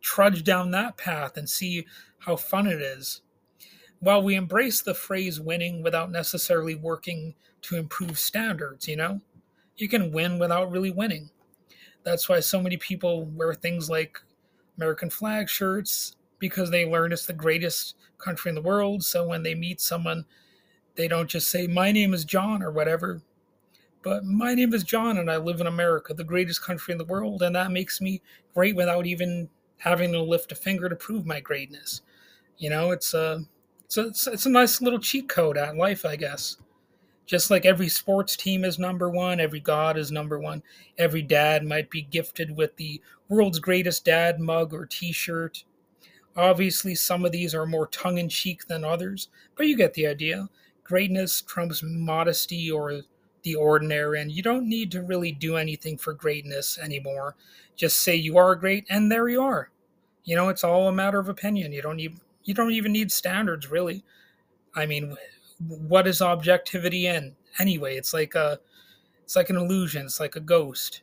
trudge 0.00 0.44
down 0.44 0.70
that 0.70 0.96
path 0.96 1.36
and 1.36 1.48
see 1.48 1.86
how 2.18 2.36
fun 2.36 2.66
it 2.66 2.80
is. 2.80 3.22
While 4.00 4.22
we 4.22 4.34
embrace 4.34 4.80
the 4.80 4.94
phrase 4.94 5.40
winning 5.40 5.82
without 5.82 6.10
necessarily 6.10 6.74
working 6.74 7.34
to 7.62 7.76
improve 7.76 8.18
standards 8.18 8.86
you 8.86 8.96
know 8.96 9.20
you 9.76 9.88
can 9.88 10.12
win 10.12 10.38
without 10.38 10.70
really 10.70 10.90
winning. 10.90 11.30
That's 12.04 12.28
why 12.28 12.40
so 12.40 12.62
many 12.62 12.76
people 12.76 13.26
wear 13.26 13.54
things 13.54 13.90
like 13.90 14.18
american 14.76 15.10
flag 15.10 15.48
shirts 15.48 16.16
because 16.38 16.70
they 16.70 16.86
learn 16.86 17.12
it's 17.12 17.26
the 17.26 17.32
greatest 17.32 17.96
country 18.18 18.48
in 18.50 18.54
the 18.54 18.62
world. 18.62 19.02
So 19.04 19.26
when 19.26 19.42
they 19.42 19.54
meet 19.54 19.80
someone 19.80 20.24
they 20.94 21.08
don't 21.08 21.30
just 21.30 21.50
say 21.50 21.66
my 21.66 21.92
name 21.92 22.12
is 22.14 22.24
john 22.24 22.62
or 22.62 22.70
whatever 22.72 23.22
but 24.02 24.24
my 24.24 24.54
name 24.54 24.72
is 24.72 24.84
John 24.84 25.18
and 25.18 25.30
I 25.30 25.36
live 25.38 25.60
in 25.60 25.66
America, 25.66 26.14
the 26.14 26.24
greatest 26.24 26.62
country 26.62 26.92
in 26.92 26.98
the 26.98 27.04
world, 27.04 27.42
and 27.42 27.54
that 27.56 27.72
makes 27.72 28.00
me 28.00 28.22
great 28.54 28.76
without 28.76 29.06
even 29.06 29.48
having 29.78 30.12
to 30.12 30.22
lift 30.22 30.52
a 30.52 30.54
finger 30.54 30.88
to 30.88 30.96
prove 30.96 31.26
my 31.26 31.40
greatness. 31.40 32.02
You 32.58 32.70
know, 32.70 32.90
it's 32.90 33.14
a 33.14 33.44
it's 33.84 33.96
a, 33.96 34.32
it's 34.32 34.46
a 34.46 34.50
nice 34.50 34.82
little 34.82 34.98
cheat 34.98 35.28
code 35.28 35.56
at 35.56 35.76
life, 35.76 36.04
I 36.04 36.16
guess. 36.16 36.58
Just 37.24 37.50
like 37.50 37.66
every 37.66 37.88
sports 37.88 38.36
team 38.36 38.64
is 38.64 38.78
number 38.78 39.10
one, 39.10 39.38
every 39.38 39.60
god 39.60 39.98
is 39.98 40.10
number 40.10 40.38
one, 40.38 40.62
every 40.96 41.22
dad 41.22 41.64
might 41.64 41.90
be 41.90 42.02
gifted 42.02 42.56
with 42.56 42.76
the 42.76 43.00
world's 43.28 43.58
greatest 43.58 44.04
dad 44.04 44.40
mug 44.40 44.72
or 44.72 44.86
t 44.86 45.12
shirt. 45.12 45.64
Obviously, 46.36 46.94
some 46.94 47.24
of 47.24 47.32
these 47.32 47.54
are 47.54 47.66
more 47.66 47.86
tongue 47.88 48.18
in 48.18 48.28
cheek 48.28 48.66
than 48.66 48.84
others, 48.84 49.28
but 49.56 49.66
you 49.66 49.76
get 49.76 49.94
the 49.94 50.06
idea. 50.06 50.48
Greatness 50.84 51.42
trumps 51.42 51.82
modesty 51.82 52.70
or 52.70 53.02
the 53.48 53.60
ordinary 53.60 54.20
and 54.20 54.32
you 54.32 54.42
don't 54.42 54.68
need 54.68 54.90
to 54.90 55.02
really 55.02 55.32
do 55.32 55.56
anything 55.56 55.96
for 55.96 56.12
greatness 56.12 56.78
anymore 56.78 57.34
just 57.76 58.00
say 58.00 58.14
you 58.14 58.36
are 58.38 58.54
great 58.54 58.84
and 58.88 59.10
there 59.10 59.28
you 59.28 59.42
are 59.42 59.70
you 60.24 60.36
know 60.36 60.48
it's 60.48 60.64
all 60.64 60.88
a 60.88 60.92
matter 60.92 61.18
of 61.18 61.28
opinion 61.28 61.72
you 61.72 61.82
don't 61.82 62.00
even 62.00 62.20
you 62.44 62.54
don't 62.54 62.72
even 62.72 62.92
need 62.92 63.10
standards 63.10 63.70
really 63.70 64.04
i 64.74 64.86
mean 64.86 65.16
what 65.66 66.06
is 66.06 66.22
objectivity 66.22 67.06
in 67.06 67.34
anyway? 67.58 67.96
It's 67.96 68.14
like 68.14 68.34
a 68.34 68.60
it's 69.24 69.36
like 69.36 69.50
an 69.50 69.56
illusion. 69.56 70.06
It's 70.06 70.20
like 70.20 70.36
a 70.36 70.40
ghost. 70.40 71.02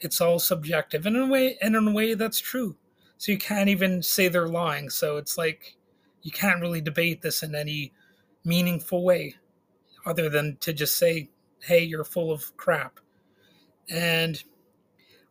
It's 0.00 0.20
all 0.20 0.38
subjective, 0.38 1.06
and 1.06 1.16
in 1.16 1.22
a 1.22 1.26
way, 1.26 1.58
and 1.60 1.76
in 1.76 1.88
a 1.88 1.92
way, 1.92 2.14
that's 2.14 2.40
true. 2.40 2.76
So 3.18 3.32
you 3.32 3.38
can't 3.38 3.68
even 3.68 4.02
say 4.02 4.28
they're 4.28 4.48
lying. 4.48 4.90
So 4.90 5.18
it's 5.18 5.36
like 5.36 5.76
you 6.22 6.30
can't 6.30 6.60
really 6.60 6.80
debate 6.80 7.22
this 7.22 7.42
in 7.42 7.54
any 7.54 7.92
meaningful 8.44 9.04
way, 9.04 9.36
other 10.06 10.28
than 10.28 10.56
to 10.58 10.72
just 10.72 10.98
say, 10.98 11.30
"Hey, 11.62 11.84
you're 11.84 12.04
full 12.04 12.32
of 12.32 12.56
crap." 12.56 13.00
And 13.88 14.42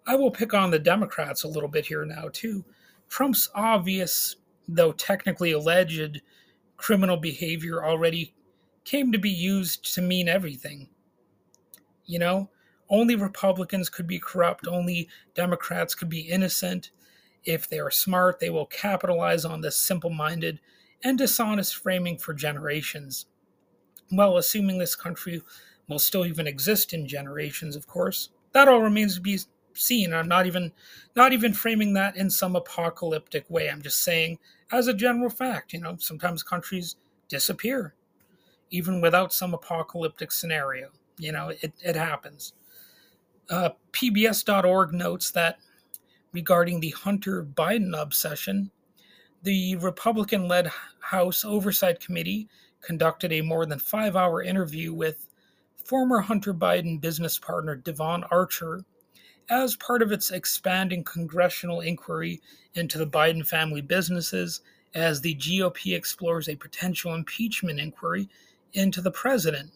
I 0.05 0.15
will 0.15 0.31
pick 0.31 0.53
on 0.53 0.71
the 0.71 0.79
Democrats 0.79 1.43
a 1.43 1.47
little 1.47 1.69
bit 1.69 1.85
here 1.85 2.05
now 2.05 2.29
too. 2.31 2.65
Trump's 3.09 3.49
obvious, 3.53 4.35
though 4.67 4.91
technically 4.91 5.51
alleged, 5.51 6.21
criminal 6.77 7.17
behavior 7.17 7.83
already 7.83 8.33
came 8.85 9.11
to 9.11 9.19
be 9.19 9.29
used 9.29 9.93
to 9.93 10.01
mean 10.01 10.27
everything. 10.27 10.89
You 12.05 12.19
know, 12.19 12.49
only 12.89 13.15
Republicans 13.15 13.89
could 13.89 14.07
be 14.07 14.19
corrupt, 14.19 14.67
only 14.67 15.09
Democrats 15.35 15.93
could 15.93 16.09
be 16.09 16.21
innocent. 16.21 16.91
If 17.43 17.69
they 17.69 17.79
are 17.79 17.91
smart, 17.91 18.39
they 18.39 18.49
will 18.49 18.65
capitalize 18.65 19.45
on 19.45 19.61
this 19.61 19.77
simple 19.77 20.09
minded 20.09 20.59
and 21.03 21.17
dishonest 21.17 21.75
framing 21.75 22.17
for 22.17 22.33
generations. 22.33 23.27
Well, 24.11 24.37
assuming 24.37 24.77
this 24.77 24.95
country 24.95 25.41
will 25.87 25.99
still 25.99 26.25
even 26.25 26.47
exist 26.47 26.93
in 26.93 27.07
generations, 27.07 27.75
of 27.75 27.87
course, 27.87 28.29
that 28.53 28.67
all 28.67 28.81
remains 28.81 29.15
to 29.15 29.21
be 29.21 29.39
seen. 29.73 30.13
I'm 30.13 30.27
not 30.27 30.45
even 30.45 30.71
not 31.15 31.33
even 31.33 31.53
framing 31.53 31.93
that 31.93 32.17
in 32.17 32.29
some 32.29 32.55
apocalyptic 32.55 33.49
way. 33.49 33.69
I'm 33.69 33.81
just 33.81 34.01
saying 34.01 34.39
as 34.71 34.87
a 34.87 34.93
general 34.93 35.29
fact, 35.29 35.73
you 35.73 35.79
know, 35.79 35.95
sometimes 35.99 36.43
countries 36.43 36.95
disappear 37.27 37.93
even 38.71 39.01
without 39.01 39.33
some 39.33 39.53
apocalyptic 39.53 40.31
scenario. 40.31 40.89
You 41.17 41.31
know, 41.31 41.49
it, 41.49 41.73
it 41.81 41.95
happens. 41.95 42.53
Uh, 43.49 43.71
PBS.org 43.93 44.93
notes 44.93 45.31
that 45.31 45.57
regarding 46.33 46.79
the 46.79 46.91
Hunter 46.91 47.43
Biden 47.43 47.99
obsession, 47.99 48.71
the 49.43 49.75
Republican 49.77 50.47
led 50.47 50.71
House 50.99 51.43
Oversight 51.43 51.99
Committee 51.99 52.47
conducted 52.81 53.31
a 53.31 53.41
more 53.41 53.65
than 53.65 53.79
five 53.79 54.15
hour 54.15 54.41
interview 54.41 54.93
with 54.93 55.29
former 55.83 56.19
Hunter 56.19 56.53
Biden 56.53 57.01
business 57.01 57.39
partner 57.39 57.75
Devon 57.75 58.23
Archer 58.31 58.83
as 59.49 59.75
part 59.75 60.01
of 60.01 60.11
its 60.11 60.31
expanding 60.31 61.03
congressional 61.03 61.81
inquiry 61.81 62.41
into 62.75 62.97
the 62.97 63.07
Biden 63.07 63.45
family 63.45 63.81
businesses 63.81 64.61
as 64.93 65.21
the 65.21 65.35
GOP 65.35 65.95
explores 65.95 66.47
a 66.47 66.55
potential 66.55 67.15
impeachment 67.15 67.79
inquiry 67.79 68.29
into 68.73 69.01
the 69.01 69.11
president. 69.11 69.71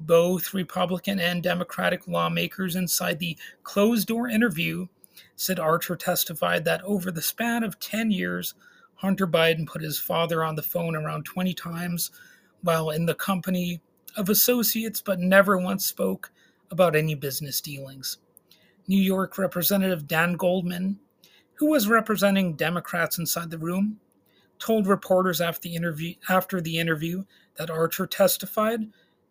Both 0.00 0.52
Republican 0.52 1.18
and 1.20 1.42
Democratic 1.42 2.06
lawmakers 2.06 2.76
inside 2.76 3.18
the 3.18 3.38
closed 3.62 4.08
door 4.08 4.28
interview 4.28 4.86
said 5.36 5.58
Archer 5.58 5.96
testified 5.96 6.64
that 6.64 6.82
over 6.82 7.10
the 7.10 7.22
span 7.22 7.62
of 7.62 7.78
10 7.80 8.10
years, 8.10 8.54
Hunter 8.96 9.26
Biden 9.26 9.66
put 9.66 9.82
his 9.82 9.98
father 9.98 10.42
on 10.42 10.56
the 10.56 10.62
phone 10.62 10.96
around 10.96 11.24
20 11.24 11.54
times 11.54 12.10
while 12.62 12.90
in 12.90 13.06
the 13.06 13.14
company 13.14 13.80
of 14.16 14.28
associates, 14.28 15.00
but 15.00 15.20
never 15.20 15.58
once 15.58 15.86
spoke 15.86 16.32
about 16.70 16.96
any 16.96 17.14
business 17.14 17.60
dealings. 17.60 18.18
New 18.88 19.00
York 19.00 19.38
Representative 19.38 20.06
Dan 20.06 20.34
Goldman, 20.34 20.98
who 21.54 21.66
was 21.66 21.88
representing 21.88 22.54
Democrats 22.54 23.18
inside 23.18 23.50
the 23.50 23.58
room, 23.58 24.00
told 24.58 24.86
reporters 24.86 25.40
after 25.40 25.68
the 25.68 25.76
interview, 25.76 26.14
after 26.28 26.60
the 26.60 26.78
interview 26.78 27.24
that 27.56 27.70
Archer 27.70 28.06
testified 28.06 28.80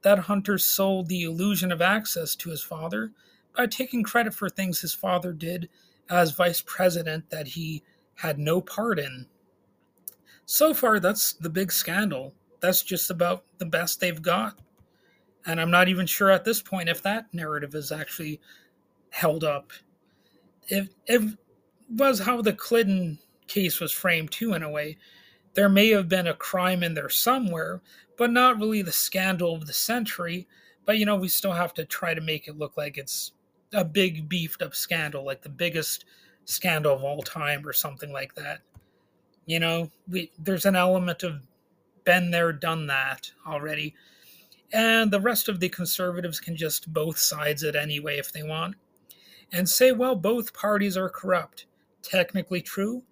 that 0.04 0.20
Hunter 0.20 0.60
sold 0.60 1.08
the 1.08 1.24
illusion 1.24 1.72
of 1.72 1.82
access 1.82 2.36
to 2.36 2.52
his 2.52 2.62
father 2.62 3.12
by 3.58 3.66
taking 3.66 4.04
credit 4.04 4.36
for 4.36 4.50
things 4.50 4.82
his 4.82 4.94
father 4.94 5.34
did 5.34 5.68
as 6.10 6.32
vice 6.32 6.62
president 6.62 7.30
that 7.32 7.48
he 7.48 7.82
had 8.14 8.38
no 8.38 8.62
part 8.62 9.00
in. 9.00 9.26
So 10.46 10.74
far, 10.74 11.00
that's 11.00 11.34
the 11.34 11.50
big 11.50 11.72
scandal. 11.72 12.34
That's 12.60 12.84
just 12.84 13.10
about 13.10 13.44
the 13.58 13.66
best 13.66 14.00
they've 14.00 14.22
got. 14.22 14.60
And 15.46 15.62
I'm 15.62 15.72
not 15.72 15.88
even 15.88 16.06
sure 16.06 16.32
at 16.32 16.44
this 16.44 16.62
point 16.62 16.90
if 16.90 17.02
that 17.04 17.34
narrative 17.34 17.76
is 17.76 17.92
actually 17.92 18.42
held 19.10 19.44
up. 19.44 19.72
If 20.68 20.90
it 21.06 21.38
was 21.90 22.20
how 22.20 22.42
the 22.42 22.54
Clinton 22.54 23.20
case 23.48 23.80
was 23.80 23.92
framed 23.92 24.32
too, 24.32 24.54
in 24.54 24.64
a 24.64 24.70
way, 24.70 24.98
there 25.54 25.70
may 25.70 25.90
have 25.90 26.10
been 26.10 26.28
a 26.28 26.34
crime 26.34 26.84
in 26.84 26.94
there 26.94 27.10
somewhere, 27.10 27.82
but 28.18 28.32
not 28.32 28.60
really 28.60 28.82
the 28.82 28.92
scandal 28.92 29.56
of 29.56 29.68
the 29.68 29.74
century. 29.74 30.48
But 30.86 30.98
you 30.98 31.06
know, 31.06 31.16
we 31.16 31.28
still 31.28 31.54
have 31.54 31.74
to 31.76 31.86
try 31.86 32.14
to 32.14 32.22
make 32.22 32.48
it 32.48 32.58
look 32.58 32.78
like 32.78 32.98
it's 32.98 33.32
a 33.74 33.86
big 33.86 34.28
beefed 34.28 34.62
up 34.62 34.76
scandal, 34.76 35.26
like 35.26 35.42
the 35.42 35.50
biggest 35.50 36.06
scandal 36.46 36.96
of 36.96 37.04
all 37.04 37.22
time 37.22 37.66
or 37.68 37.74
something 37.74 38.12
like 38.12 38.36
that. 38.36 38.62
You 39.46 39.60
know, 39.60 39.92
we 40.08 40.32
there's 40.40 40.66
an 40.66 40.76
element 40.76 41.24
of 41.24 41.42
been 42.06 42.32
there, 42.32 42.54
done 42.54 42.88
that 42.88 43.32
already. 43.46 43.96
And 44.72 45.12
the 45.12 45.20
rest 45.20 45.50
of 45.50 45.60
the 45.60 45.70
conservatives 45.70 46.40
can 46.40 46.56
just 46.56 46.94
both 46.94 47.18
sides 47.18 47.64
it 47.64 47.76
anyway 47.76 48.18
if 48.18 48.32
they 48.32 48.44
want. 48.44 48.76
And 49.52 49.70
say, 49.70 49.92
well, 49.92 50.16
both 50.16 50.54
parties 50.54 50.98
are 50.98 51.10
corrupt. 51.10 51.66
Technically 52.02 52.62
true, 52.62 53.04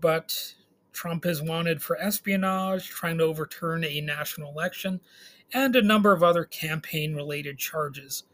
but 0.00 0.54
Trump 0.92 1.26
is 1.26 1.42
wanted 1.42 1.82
for 1.82 2.00
espionage, 2.00 2.88
trying 2.88 3.18
to 3.18 3.24
overturn 3.24 3.84
a 3.84 4.00
national 4.00 4.50
election, 4.50 5.00
and 5.52 5.76
a 5.76 5.82
number 5.82 6.12
of 6.12 6.22
other 6.22 6.44
campaign 6.44 7.14
related 7.14 7.58
charges. 7.58 8.24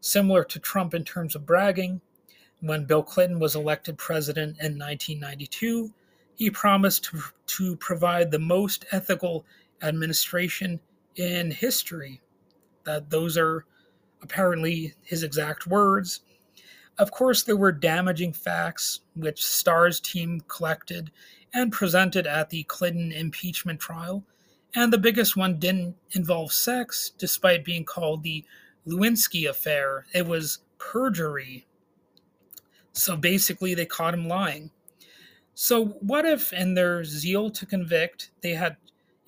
Similar 0.00 0.44
to 0.44 0.58
Trump 0.58 0.94
in 0.94 1.04
terms 1.04 1.34
of 1.34 1.46
bragging, 1.46 2.00
when 2.60 2.84
Bill 2.84 3.02
Clinton 3.02 3.38
was 3.38 3.56
elected 3.56 3.98
president 3.98 4.56
in 4.60 4.78
1992, 4.78 5.92
he 6.36 6.50
promised 6.50 7.10
to, 7.46 7.76
provide 7.76 8.30
the 8.30 8.38
most 8.38 8.84
ethical 8.92 9.44
administration 9.82 10.80
in 11.16 11.50
history. 11.50 12.20
That 12.84 13.10
those 13.10 13.38
are 13.38 13.64
apparently 14.22 14.94
his 15.02 15.22
exact 15.22 15.66
words. 15.66 16.20
Of 16.98 17.10
course, 17.10 17.42
there 17.42 17.56
were 17.56 17.72
damaging 17.72 18.32
facts 18.32 19.00
which 19.16 19.44
Starr's 19.44 20.00
team 20.00 20.40
collected 20.48 21.10
and 21.52 21.72
presented 21.72 22.26
at 22.26 22.50
the 22.50 22.64
Clinton 22.64 23.12
impeachment 23.12 23.80
trial, 23.80 24.24
and 24.74 24.92
the 24.92 24.98
biggest 24.98 25.36
one 25.36 25.58
didn't 25.58 25.96
involve 26.12 26.52
sex, 26.52 27.12
despite 27.18 27.64
being 27.64 27.84
called 27.84 28.22
the 28.22 28.44
Lewinsky 28.86 29.48
affair. 29.48 30.06
It 30.12 30.26
was 30.26 30.58
perjury. 30.78 31.66
So 32.92 33.16
basically, 33.16 33.74
they 33.74 33.86
caught 33.86 34.14
him 34.14 34.28
lying. 34.28 34.70
So, 35.54 35.86
what 36.00 36.24
if, 36.24 36.52
in 36.52 36.74
their 36.74 37.04
zeal 37.04 37.48
to 37.50 37.66
convict, 37.66 38.30
they 38.40 38.54
had 38.54 38.76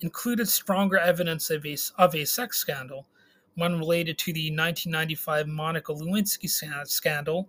included 0.01 0.47
stronger 0.47 0.97
evidence 0.97 1.49
of 1.49 1.65
a, 1.65 1.77
of 1.97 2.15
a 2.15 2.25
sex 2.25 2.57
scandal, 2.57 3.07
one 3.55 3.79
related 3.79 4.17
to 4.19 4.33
the 4.33 4.51
1995 4.51 5.47
Monica 5.47 5.93
Lewinsky 5.93 6.49
scandal, 6.87 7.47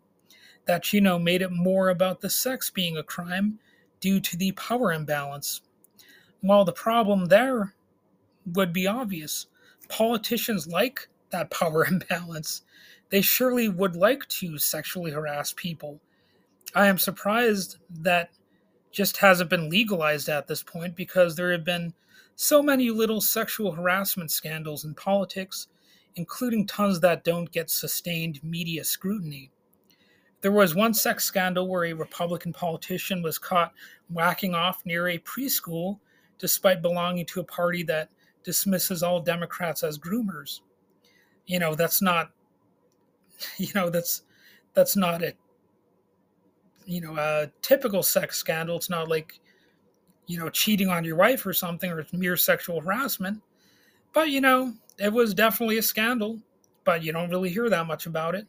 that, 0.66 0.92
you 0.92 1.00
know, 1.00 1.18
made 1.18 1.42
it 1.42 1.50
more 1.50 1.88
about 1.88 2.20
the 2.20 2.30
sex 2.30 2.70
being 2.70 2.96
a 2.96 3.02
crime 3.02 3.58
due 4.00 4.20
to 4.20 4.36
the 4.36 4.52
power 4.52 4.92
imbalance. 4.92 5.62
While 6.40 6.64
the 6.64 6.72
problem 6.72 7.26
there 7.26 7.74
would 8.54 8.72
be 8.72 8.86
obvious, 8.86 9.46
politicians 9.88 10.66
like 10.66 11.08
that 11.30 11.50
power 11.58 11.84
imbalance. 11.86 12.62
They 13.10 13.22
surely 13.22 13.68
would 13.68 13.96
like 13.96 14.26
to 14.28 14.58
sexually 14.58 15.10
harass 15.10 15.52
people. 15.56 16.00
I 16.74 16.86
am 16.86 16.98
surprised 16.98 17.78
that 18.02 18.30
just 18.90 19.18
hasn't 19.18 19.50
been 19.50 19.68
legalized 19.68 20.28
at 20.28 20.46
this 20.46 20.62
point 20.62 20.96
because 20.96 21.36
there 21.36 21.52
have 21.52 21.64
been 21.64 21.92
so 22.36 22.62
many 22.62 22.90
little 22.90 23.20
sexual 23.20 23.72
harassment 23.72 24.30
scandals 24.30 24.84
in 24.84 24.94
politics, 24.94 25.68
including 26.16 26.66
tons 26.66 27.00
that 27.00 27.24
don't 27.24 27.50
get 27.50 27.70
sustained 27.70 28.42
media 28.42 28.84
scrutiny. 28.84 29.50
There 30.40 30.52
was 30.52 30.74
one 30.74 30.94
sex 30.94 31.24
scandal 31.24 31.68
where 31.68 31.86
a 31.86 31.92
Republican 31.92 32.52
politician 32.52 33.22
was 33.22 33.38
caught 33.38 33.72
whacking 34.08 34.54
off 34.54 34.86
near 34.86 35.08
a 35.08 35.18
preschool 35.18 35.98
despite 36.38 36.80
belonging 36.80 37.26
to 37.26 37.40
a 37.40 37.44
party 37.44 37.82
that 37.82 38.08
dismisses 38.44 39.02
all 39.02 39.20
Democrats 39.20 39.82
as 39.82 39.98
groomers. 39.98 40.60
You 41.46 41.58
know, 41.58 41.74
that's 41.74 42.00
not 42.00 42.30
you 43.56 43.68
know, 43.74 43.90
that's 43.90 44.22
that's 44.74 44.96
not 44.96 45.22
a 45.22 45.34
you 46.88 47.02
know, 47.02 47.16
a 47.16 47.50
typical 47.60 48.02
sex 48.02 48.38
scandal. 48.38 48.76
It's 48.76 48.90
not 48.90 49.08
like 49.08 49.40
you 50.26 50.38
know, 50.38 50.50
cheating 50.50 50.88
on 50.88 51.04
your 51.04 51.16
wife 51.16 51.44
or 51.46 51.52
something 51.52 51.90
or 51.90 52.00
it's 52.00 52.12
mere 52.12 52.36
sexual 52.36 52.80
harassment. 52.80 53.40
But 54.12 54.30
you 54.30 54.40
know, 54.40 54.74
it 54.98 55.12
was 55.12 55.34
definitely 55.34 55.78
a 55.78 55.82
scandal, 55.82 56.38
but 56.84 57.02
you 57.02 57.12
don't 57.12 57.30
really 57.30 57.50
hear 57.50 57.68
that 57.70 57.86
much 57.86 58.06
about 58.06 58.34
it. 58.34 58.46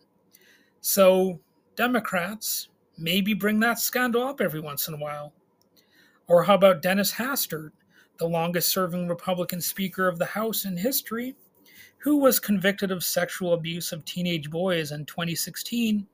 So 0.82 1.40
Democrats 1.76 2.70
maybe 2.98 3.34
bring 3.34 3.60
that 3.62 3.80
scandal 3.80 4.24
up 4.24 4.42
every 4.42 4.60
once 4.60 4.88
in 4.88 4.94
a 4.94 4.98
while. 4.98 5.34
Or 6.28 6.44
how 6.44 6.56
about 6.56 6.82
Dennis 6.82 7.14
Hastert, 7.14 7.72
the 8.18 8.28
longest 8.28 8.70
serving 8.70 9.08
Republican 9.08 9.62
Speaker 9.62 10.08
of 10.08 10.20
the 10.20 10.26
House 10.26 10.66
in 10.66 10.76
history, 10.76 11.36
who 11.98 12.18
was 12.18 12.40
convicted 12.40 12.92
of 12.92 13.04
sexual 13.04 13.54
abuse 13.54 13.92
of 13.94 14.04
teenage 14.06 14.50
boys 14.50 14.92
in 14.92 15.06
2016. 15.06 16.06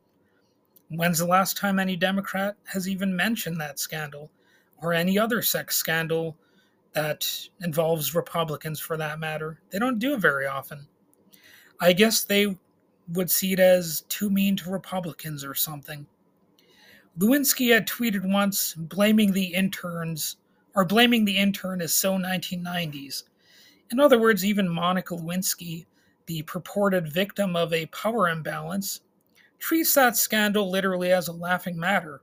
When's 0.90 1.20
the 1.20 1.26
last 1.26 1.58
time 1.58 1.80
any 1.80 1.96
Democrat 1.96 2.56
has 2.66 2.88
even 2.88 3.16
mentioned 3.16 3.60
that 3.60 3.80
scandal 3.80 4.30
or 4.78 4.94
any 4.94 5.18
other 5.18 5.42
sex 5.42 5.76
scandal 5.76 6.38
that 6.94 7.28
involves 7.62 8.14
Republicans 8.14 8.80
for 8.80 8.96
that 8.98 9.20
matter? 9.20 9.60
They 9.72 9.80
don't 9.80 10.00
do 10.00 10.14
it 10.14 10.20
very 10.20 10.46
often. 10.46 10.88
I 11.82 11.94
guess 11.94 12.24
they 12.24 12.56
would 13.10 13.30
see 13.32 13.54
it 13.54 13.60
as 13.60 14.02
too 14.10 14.30
mean 14.30 14.56
to 14.58 14.70
Republicans 14.70 15.44
or 15.44 15.54
something. 15.54 16.06
Lewinsky 17.18 17.74
had 17.74 17.88
tweeted 17.88 18.30
once 18.32 18.74
blaming 18.76 19.32
the 19.32 19.54
interns 19.54 20.38
or 20.76 20.86
blaming 20.86 21.26
the 21.26 21.38
intern 21.38 21.82
as 21.82 21.94
so 21.94 22.18
1990s. 22.18 23.24
In 23.92 24.00
other 24.00 24.20
words, 24.20 24.44
even 24.44 24.68
Monica 24.68 25.16
Lewinsky, 25.16 25.86
the 26.26 26.42
purported 26.44 27.12
victim 27.12 27.56
of 27.56 27.72
a 27.72 27.86
power 27.88 28.30
imbalance, 28.30 29.02
treats 29.60 29.94
that 29.96 30.18
scandal 30.18 30.70
literally 30.70 31.12
as 31.12 31.28
a 31.28 31.34
laughing 31.34 31.80
matter. 31.80 32.22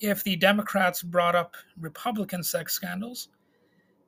If 0.00 0.24
the 0.24 0.36
Democrats 0.36 1.02
brought 1.02 1.34
up 1.34 1.54
Republican 1.78 2.42
sex 2.42 2.72
scandals, 2.72 3.28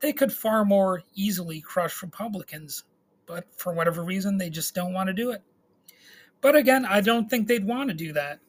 they 0.01 0.13
could 0.13 0.33
far 0.33 0.65
more 0.65 1.03
easily 1.15 1.61
crush 1.61 2.03
Republicans, 2.03 2.85
but 3.27 3.47
for 3.57 3.73
whatever 3.73 4.03
reason, 4.03 4.37
they 4.37 4.51
just 4.51 4.75
don't 4.75 4.93
want 4.93 5.07
to 5.09 5.13
do 5.13 5.31
it. 5.31 5.43
But 6.41 6.57
again, 6.57 6.85
I 6.85 7.01
don't 7.01 7.31
think 7.31 7.47
they'd 7.47 7.65
want 7.65 7.89
to 7.91 7.95
do 7.95 8.13
that 8.15 8.41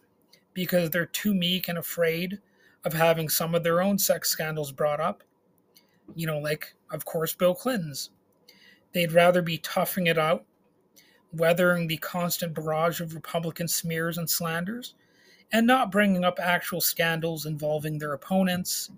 because 0.53 0.89
they're 0.89 1.05
too 1.05 1.33
meek 1.33 1.67
and 1.67 1.77
afraid 1.77 2.39
of 2.85 2.93
having 2.93 3.29
some 3.29 3.55
of 3.55 3.63
their 3.63 3.81
own 3.81 3.97
sex 3.97 4.29
scandals 4.29 4.71
brought 4.71 4.99
up. 4.99 5.23
You 6.15 6.27
know, 6.27 6.39
like, 6.39 6.73
of 6.91 7.05
course, 7.05 7.33
Bill 7.33 7.55
Clinton's. 7.55 8.09
They'd 8.93 9.11
rather 9.11 9.41
be 9.41 9.57
toughing 9.59 10.07
it 10.07 10.17
out, 10.17 10.45
weathering 11.33 11.87
the 11.87 11.97
constant 11.97 12.53
barrage 12.53 13.01
of 13.01 13.15
Republican 13.15 13.67
smears 13.67 14.17
and 14.17 14.29
slanders, 14.29 14.95
and 15.51 15.67
not 15.67 15.91
bringing 15.91 16.23
up 16.23 16.39
actual 16.41 16.81
scandals 16.81 17.45
involving 17.45 17.97
their 17.97 18.13
opponents. 18.13 18.89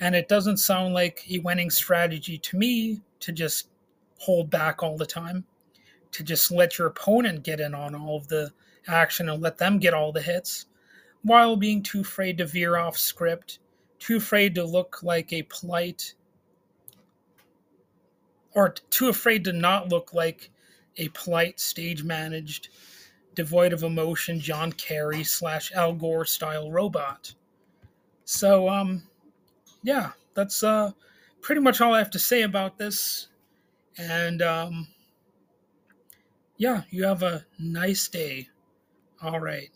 And 0.00 0.14
it 0.14 0.28
doesn't 0.28 0.56
sound 0.56 0.94
like 0.94 1.24
a 1.30 1.38
winning 1.40 1.70
strategy 1.70 2.38
to 2.38 2.56
me 2.56 3.00
to 3.20 3.32
just 3.32 3.68
hold 4.18 4.50
back 4.50 4.82
all 4.82 4.96
the 4.96 5.06
time, 5.06 5.44
to 6.12 6.22
just 6.22 6.50
let 6.50 6.78
your 6.78 6.88
opponent 6.88 7.42
get 7.42 7.60
in 7.60 7.74
on 7.74 7.94
all 7.94 8.16
of 8.16 8.28
the 8.28 8.50
action 8.88 9.28
and 9.28 9.42
let 9.42 9.58
them 9.58 9.78
get 9.78 9.94
all 9.94 10.12
the 10.12 10.22
hits, 10.22 10.66
while 11.22 11.56
being 11.56 11.82
too 11.82 12.00
afraid 12.00 12.38
to 12.38 12.46
veer 12.46 12.76
off 12.76 12.96
script, 12.96 13.58
too 13.98 14.16
afraid 14.16 14.54
to 14.54 14.64
look 14.64 15.02
like 15.02 15.32
a 15.32 15.42
polite, 15.42 16.14
or 18.54 18.70
too 18.88 19.08
afraid 19.08 19.44
to 19.44 19.52
not 19.52 19.90
look 19.90 20.14
like 20.14 20.50
a 20.96 21.08
polite, 21.08 21.60
stage 21.60 22.02
managed, 22.04 22.68
devoid 23.34 23.72
of 23.72 23.82
emotion 23.82 24.40
John 24.40 24.72
Kerry 24.72 25.24
slash 25.24 25.72
Al 25.72 25.92
Gore 25.92 26.24
style 26.24 26.70
robot. 26.70 27.34
So, 28.24 28.68
um, 28.68 29.02
yeah, 29.82 30.12
that's 30.34 30.62
uh, 30.62 30.92
pretty 31.40 31.60
much 31.60 31.80
all 31.80 31.94
I 31.94 31.98
have 31.98 32.10
to 32.10 32.18
say 32.18 32.42
about 32.42 32.78
this. 32.78 33.28
And, 33.98 34.42
um, 34.42 34.88
yeah, 36.56 36.82
you 36.90 37.04
have 37.04 37.22
a 37.22 37.44
nice 37.58 38.08
day. 38.08 38.48
All 39.22 39.40
right. 39.40 39.70